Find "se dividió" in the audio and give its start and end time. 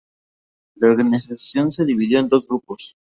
1.69-2.17